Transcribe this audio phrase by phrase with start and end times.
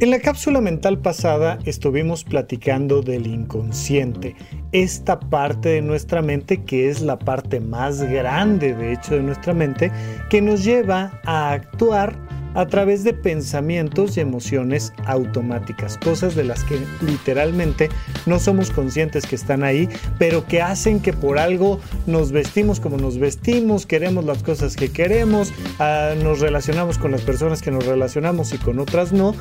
[0.00, 4.36] En la cápsula mental pasada estuvimos platicando del inconsciente,
[4.70, 9.54] esta parte de nuestra mente que es la parte más grande de hecho de nuestra
[9.54, 9.90] mente
[10.30, 12.16] que nos lleva a actuar
[12.54, 17.88] a través de pensamientos y emociones automáticas, cosas de las que literalmente
[18.26, 22.96] no somos conscientes que están ahí, pero que hacen que por algo nos vestimos como
[22.96, 27.86] nos vestimos, queremos las cosas que queremos, ah, nos relacionamos con las personas que nos
[27.86, 29.34] relacionamos y con otras no,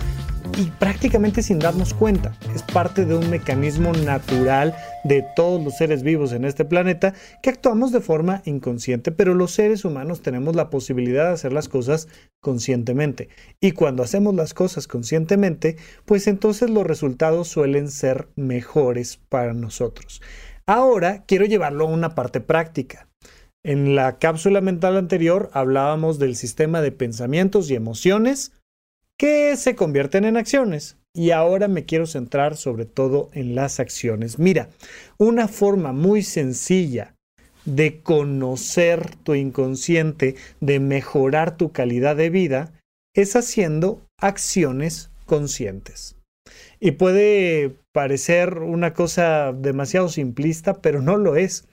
[0.57, 2.35] y prácticamente sin darnos cuenta.
[2.55, 7.51] Es parte de un mecanismo natural de todos los seres vivos en este planeta que
[7.51, 12.07] actuamos de forma inconsciente, pero los seres humanos tenemos la posibilidad de hacer las cosas
[12.41, 13.29] conscientemente.
[13.61, 20.23] Y cuando hacemos las cosas conscientemente, pues entonces los resultados suelen ser mejores para nosotros.
[20.65, 23.07] Ahora quiero llevarlo a una parte práctica.
[23.63, 28.53] En la cápsula mental anterior hablábamos del sistema de pensamientos y emociones
[29.17, 30.97] que se convierten en acciones.
[31.13, 34.37] Y ahora me quiero centrar sobre todo en las acciones.
[34.37, 34.69] Mira,
[35.17, 37.15] una forma muy sencilla
[37.65, 42.71] de conocer tu inconsciente, de mejorar tu calidad de vida,
[43.15, 46.15] es haciendo acciones conscientes.
[46.79, 51.67] Y puede parecer una cosa demasiado simplista, pero no lo es.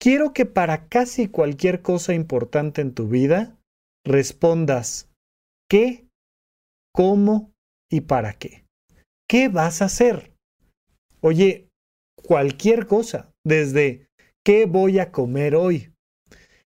[0.00, 3.56] Quiero que para casi cualquier cosa importante en tu vida
[4.04, 5.08] respondas
[5.68, 6.05] ¿qué
[6.96, 7.52] cómo
[7.92, 8.64] y para qué.
[9.28, 10.32] ¿Qué vas a hacer?
[11.20, 11.68] Oye,
[12.24, 14.08] cualquier cosa, desde
[14.44, 15.92] ¿qué voy a comer hoy?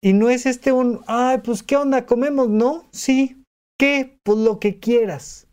[0.03, 2.06] Y no es este un, ay, pues ¿qué onda?
[2.06, 2.50] ¿Comemos?
[2.50, 3.44] No, sí.
[3.80, 4.17] ¿Qué?
[4.23, 5.47] Pues lo que quieras.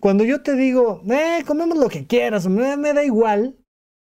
[0.00, 3.56] Cuando yo te digo, eh, comemos lo que quieras, me, me da igual,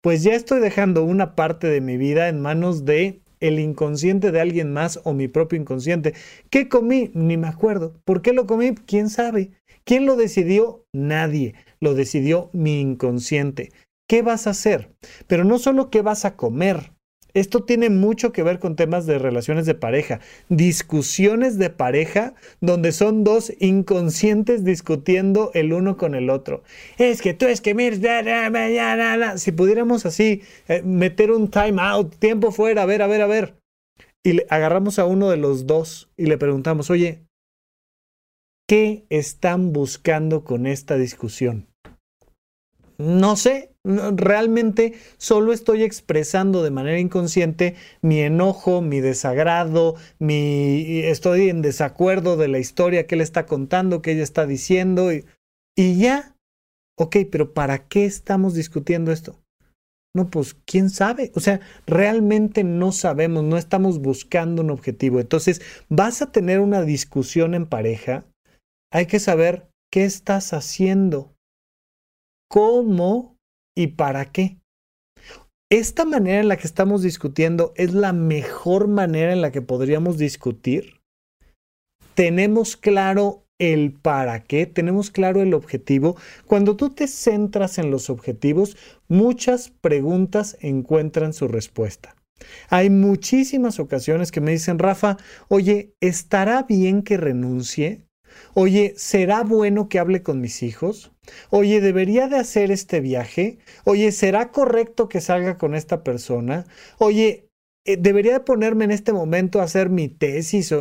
[0.02, 4.40] pues ya estoy dejando una parte de mi vida en manos de el inconsciente de
[4.40, 6.14] alguien más o mi propio inconsciente.
[6.50, 7.12] ¿Qué comí?
[7.14, 8.00] Ni me acuerdo.
[8.06, 8.76] ¿Por qué lo comí?
[8.76, 9.52] ¿Quién sabe?
[9.84, 10.86] ¿Quién lo decidió?
[10.94, 11.56] Nadie.
[11.80, 13.72] Lo decidió mi inconsciente.
[14.08, 14.92] ¿Qué vas a hacer?
[15.28, 16.94] Pero no solo qué vas a comer.
[17.36, 22.92] Esto tiene mucho que ver con temas de relaciones de pareja, discusiones de pareja donde
[22.92, 26.64] son dos inconscientes discutiendo el uno con el otro.
[26.98, 32.52] Es que tú es que mira, si pudiéramos así eh, meter un time out, tiempo
[32.52, 33.56] fuera, a ver, a ver, a ver,
[34.24, 37.24] y le agarramos a uno de los dos y le preguntamos, oye,
[38.70, 41.66] ¿Qué están buscando con esta discusión?
[43.00, 51.50] No sé, realmente solo estoy expresando de manera inconsciente mi enojo, mi desagrado, mi estoy
[51.50, 55.26] en desacuerdo de la historia que él está contando, que ella está diciendo y,
[55.76, 56.36] y ya.
[56.96, 59.40] Ok, pero ¿para qué estamos discutiendo esto?
[60.14, 61.32] No, pues quién sabe.
[61.34, 65.20] O sea, realmente no sabemos, no estamos buscando un objetivo.
[65.20, 65.60] Entonces,
[65.90, 68.26] vas a tener una discusión en pareja
[68.92, 71.36] hay que saber qué estás haciendo,
[72.50, 73.38] cómo
[73.76, 74.58] y para qué.
[75.72, 80.18] Esta manera en la que estamos discutiendo es la mejor manera en la que podríamos
[80.18, 81.00] discutir.
[82.16, 86.16] Tenemos claro el para qué, tenemos claro el objetivo.
[86.48, 92.16] Cuando tú te centras en los objetivos, muchas preguntas encuentran su respuesta.
[92.70, 95.18] Hay muchísimas ocasiones que me dicen, Rafa,
[95.50, 98.09] oye, ¿estará bien que renuncie?
[98.54, 101.12] Oye, ¿será bueno que hable con mis hijos?
[101.50, 103.60] Oye, ¿debería de hacer este viaje?
[103.86, 106.66] Oye, ¿será correcto que salga con esta persona?
[106.98, 107.50] Oye,
[107.86, 110.74] eh, ¿debería de ponerme en este momento a hacer mi tesis?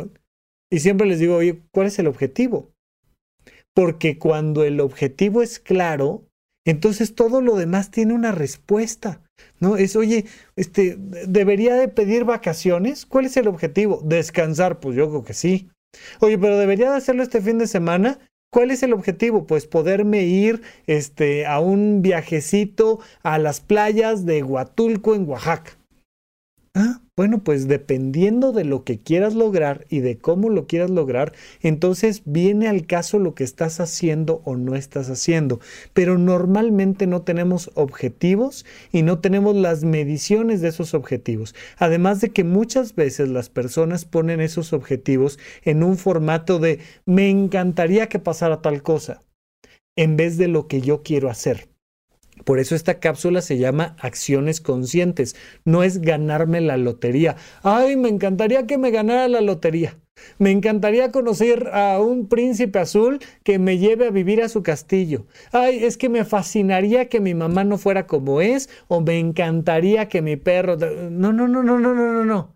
[0.71, 2.71] Y siempre les digo, oye, ¿cuál es el objetivo?
[3.73, 6.25] Porque cuando el objetivo es claro,
[6.65, 9.21] entonces todo lo demás tiene una respuesta.
[9.59, 9.77] ¿No?
[9.77, 13.05] Es, oye, este, ¿debería de pedir vacaciones?
[13.05, 14.01] ¿Cuál es el objetivo?
[14.03, 15.69] Descansar, pues yo creo que sí.
[16.19, 18.19] Oye, pero debería de hacerlo este fin de semana.
[18.51, 19.45] ¿Cuál es el objetivo?
[19.45, 25.78] Pues poderme ir este, a un viajecito a las playas de Huatulco en Oaxaca.
[26.81, 31.33] Ah, bueno, pues dependiendo de lo que quieras lograr y de cómo lo quieras lograr,
[31.59, 35.59] entonces viene al caso lo que estás haciendo o no estás haciendo.
[35.91, 41.53] Pero normalmente no tenemos objetivos y no tenemos las mediciones de esos objetivos.
[41.77, 47.29] Además de que muchas veces las personas ponen esos objetivos en un formato de me
[47.29, 49.21] encantaría que pasara tal cosa
[49.97, 51.68] en vez de lo que yo quiero hacer.
[52.49, 55.35] Por eso esta cápsula se llama acciones conscientes.
[55.65, 57.35] No es ganarme la lotería.
[57.61, 59.99] Ay, me encantaría que me ganara la lotería.
[60.39, 65.27] Me encantaría conocer a un príncipe azul que me lleve a vivir a su castillo.
[65.51, 70.09] Ay, es que me fascinaría que mi mamá no fuera como es o me encantaría
[70.09, 70.75] que mi perro...
[70.75, 72.55] No, no, no, no, no, no, no, no.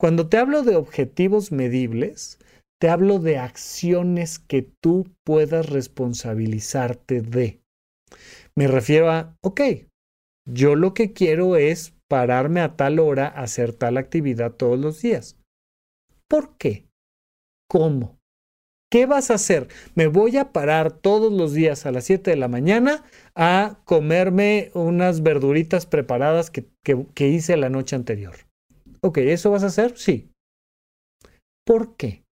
[0.00, 2.38] Cuando te hablo de objetivos medibles,
[2.80, 7.60] te hablo de acciones que tú puedas responsabilizarte de.
[8.56, 9.60] Me refiero a, ok,
[10.48, 15.00] yo lo que quiero es pararme a tal hora a hacer tal actividad todos los
[15.00, 15.38] días.
[16.28, 16.86] ¿Por qué?
[17.68, 18.18] ¿Cómo?
[18.90, 19.68] ¿Qué vas a hacer?
[19.96, 23.04] Me voy a parar todos los días a las 7 de la mañana
[23.34, 28.36] a comerme unas verduritas preparadas que, que, hice la noche anterior.
[29.00, 29.98] Ok, ¿eso vas a hacer?
[29.98, 30.30] Sí.
[31.66, 32.23] ¿Por qué?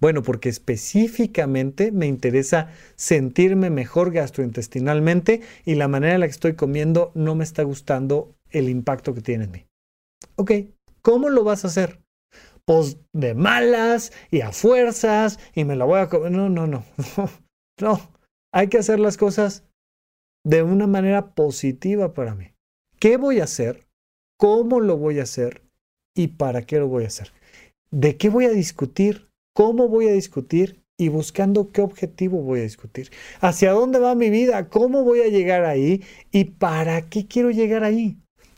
[0.00, 6.54] Bueno, porque específicamente me interesa sentirme mejor gastrointestinalmente y la manera en la que estoy
[6.54, 9.66] comiendo no me está gustando el impacto que tiene en mí.
[10.36, 10.52] Ok,
[11.02, 12.00] ¿cómo lo vas a hacer?
[12.64, 16.32] Pues de malas y a fuerzas y me la voy a comer.
[16.32, 16.84] No, no, no,
[17.16, 17.30] no,
[17.80, 18.10] no.
[18.52, 19.64] Hay que hacer las cosas
[20.44, 22.52] de una manera positiva para mí.
[22.98, 23.86] ¿Qué voy a hacer?
[24.38, 25.62] ¿Cómo lo voy a hacer?
[26.14, 27.32] ¿Y para qué lo voy a hacer?
[27.90, 29.30] ¿De qué voy a discutir?
[29.54, 30.82] ¿Cómo voy a discutir?
[30.96, 33.10] Y buscando qué objetivo voy a discutir.
[33.40, 34.68] ¿Hacia dónde va mi vida?
[34.68, 36.02] ¿Cómo voy a llegar ahí?
[36.32, 38.16] ¿Y para qué quiero llegar ahí?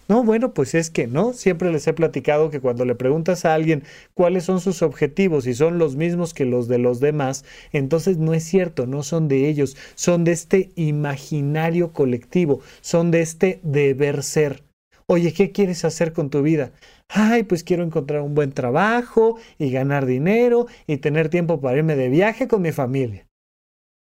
[0.09, 3.53] No, bueno, pues es que no, siempre les he platicado que cuando le preguntas a
[3.53, 3.83] alguien
[4.15, 8.33] cuáles son sus objetivos y son los mismos que los de los demás, entonces no
[8.33, 14.23] es cierto, no son de ellos, son de este imaginario colectivo, son de este deber
[14.23, 14.63] ser.
[15.09, 16.73] Oye, ¿qué quieres hacer con tu vida?
[17.09, 21.97] Ay, pues quiero encontrar un buen trabajo y ganar dinero y tener tiempo para irme
[21.97, 23.27] de viaje con mi familia.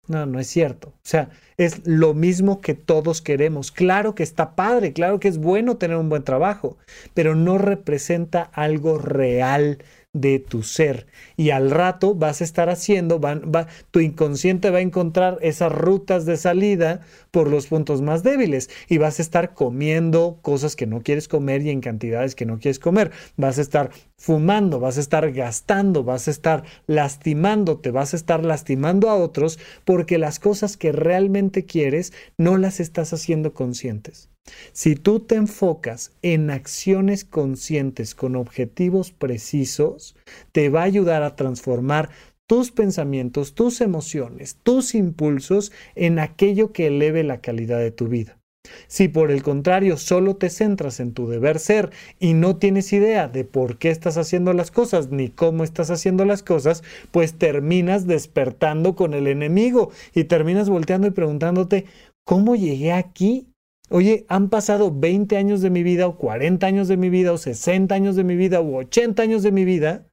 [0.07, 0.89] No, no es cierto.
[0.89, 3.71] O sea, es lo mismo que todos queremos.
[3.71, 6.77] Claro que está padre, claro que es bueno tener un buen trabajo,
[7.13, 9.79] pero no representa algo real
[10.13, 11.07] de tu ser.
[11.37, 16.25] Y al rato vas a estar haciendo, va, tu inconsciente va a encontrar esas rutas
[16.25, 21.01] de salida por los puntos más débiles y vas a estar comiendo cosas que no
[21.01, 23.11] quieres comer y en cantidades que no quieres comer.
[23.37, 28.43] Vas a estar fumando, vas a estar gastando, vas a estar lastimándote, vas a estar
[28.43, 34.29] lastimando a otros porque las cosas que realmente quieres no las estás haciendo conscientes.
[34.73, 40.15] Si tú te enfocas en acciones conscientes con objetivos precisos,
[40.51, 42.09] te va a ayudar a transformar
[42.47, 48.41] tus pensamientos, tus emociones, tus impulsos en aquello que eleve la calidad de tu vida.
[48.87, 53.27] Si por el contrario solo te centras en tu deber ser y no tienes idea
[53.27, 58.05] de por qué estás haciendo las cosas ni cómo estás haciendo las cosas, pues terminas
[58.05, 61.85] despertando con el enemigo y terminas volteando y preguntándote,
[62.23, 63.50] ¿cómo llegué aquí?
[63.93, 67.37] Oye, han pasado 20 años de mi vida o 40 años de mi vida o
[67.37, 70.07] 60 años de mi vida o 80 años de mi vida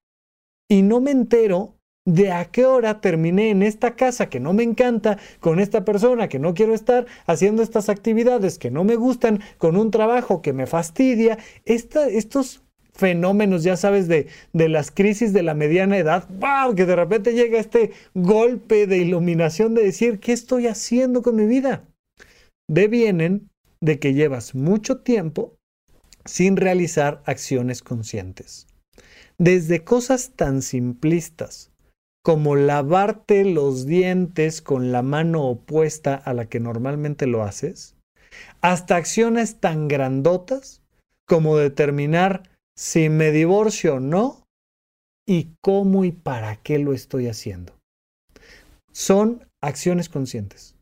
[0.69, 4.65] y no me entero de a qué hora terminé en esta casa que no me
[4.65, 9.43] encanta, con esta persona que no quiero estar, haciendo estas actividades que no me gustan,
[9.59, 11.39] con un trabajo que me fastidia.
[11.65, 12.65] estos
[12.95, 16.75] fenómenos, ya sabes, de, de las crisis de la mediana edad, ¡wow!
[16.75, 21.47] que de repente llega este golpe de iluminación de decir, ¿qué estoy haciendo con mi
[21.47, 21.85] vida?
[22.69, 25.57] Devienen de que llevas mucho tiempo
[26.25, 28.67] sin realizar acciones conscientes.
[29.39, 31.71] Desde cosas tan simplistas
[32.25, 37.97] como lavarte los dientes con la mano opuesta a la que normalmente lo haces,
[38.61, 40.83] hasta acciones tan grandotas
[41.27, 44.45] como determinar si me divorcio o no
[45.27, 47.79] y cómo y para qué lo estoy haciendo.
[48.93, 50.77] Son acciones conscientes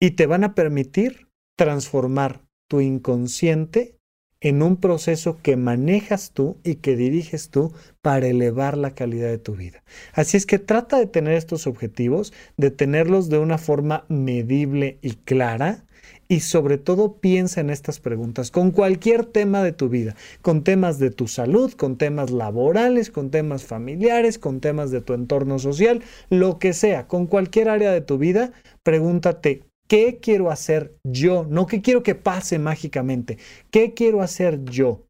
[0.00, 1.29] y te van a permitir
[1.60, 2.40] transformar
[2.70, 3.94] tu inconsciente
[4.40, 9.36] en un proceso que manejas tú y que diriges tú para elevar la calidad de
[9.36, 9.84] tu vida.
[10.14, 15.16] Así es que trata de tener estos objetivos, de tenerlos de una forma medible y
[15.16, 15.84] clara
[16.28, 20.98] y sobre todo piensa en estas preguntas con cualquier tema de tu vida, con temas
[20.98, 26.02] de tu salud, con temas laborales, con temas familiares, con temas de tu entorno social,
[26.30, 28.52] lo que sea, con cualquier área de tu vida,
[28.82, 31.44] pregúntate ¿Qué quiero hacer yo?
[31.50, 33.38] No qué quiero que pase mágicamente.
[33.72, 35.04] ¿Qué quiero hacer yo?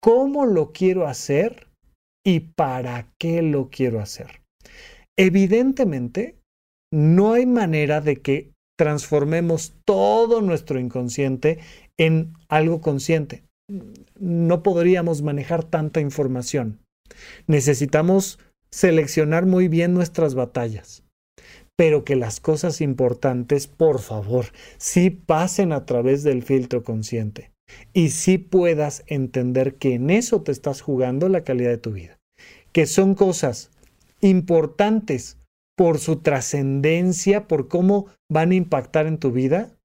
[0.00, 1.66] ¿Cómo lo quiero hacer?
[2.24, 4.42] ¿Y para qué lo quiero hacer?
[5.18, 6.36] Evidentemente,
[6.92, 11.58] no hay manera de que transformemos todo nuestro inconsciente
[11.98, 13.42] en algo consciente.
[14.20, 16.78] No podríamos manejar tanta información.
[17.48, 18.38] Necesitamos
[18.70, 21.05] seleccionar muy bien nuestras batallas
[21.76, 24.46] pero que las cosas importantes, por favor,
[24.78, 27.52] sí pasen a través del filtro consciente
[27.92, 32.18] y sí puedas entender que en eso te estás jugando la calidad de tu vida,
[32.72, 33.70] que son cosas
[34.20, 35.38] importantes
[35.76, 39.76] por su trascendencia, por cómo van a impactar en tu vida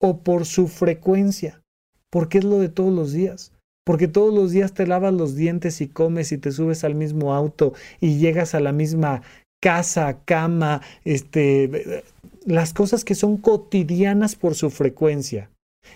[0.00, 1.62] o por su frecuencia,
[2.10, 3.52] porque es lo de todos los días.
[3.86, 7.34] porque todos los días te lavas los dientes y comes y te subes al mismo
[7.34, 9.22] auto y llegas a la misma
[9.66, 12.04] casa, cama, este,
[12.44, 15.50] las cosas que son cotidianas por su frecuencia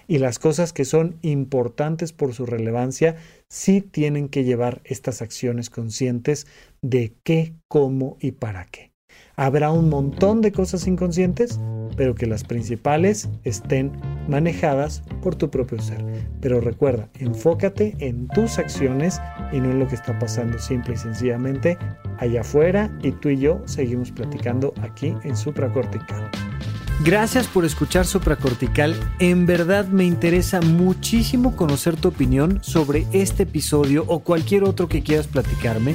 [0.09, 3.15] y las cosas que son importantes por su relevancia,
[3.49, 6.49] sí tienen que llevar estas acciones conscientes
[6.83, 8.90] de qué, cómo y para qué.
[9.41, 11.59] Habrá un montón de cosas inconscientes,
[11.97, 13.91] pero que las principales estén
[14.29, 16.05] manejadas por tu propio ser.
[16.43, 19.19] Pero recuerda, enfócate en tus acciones
[19.51, 21.79] y no en lo que está pasando simple y sencillamente
[22.19, 26.31] allá afuera y tú y yo seguimos platicando aquí en supracortical.
[27.03, 28.95] Gracias por escuchar Supracortical.
[29.21, 35.03] En verdad me interesa muchísimo conocer tu opinión sobre este episodio o cualquier otro que
[35.03, 35.95] quieras platicarme.